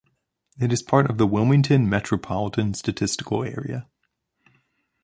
It 0.59 0.73
is 0.73 0.81
part 0.81 1.11
of 1.11 1.19
the 1.19 1.27
Wilmington 1.27 1.87
Metropolitan 1.87 2.73
Statistical 2.73 3.43
Area. 3.43 3.87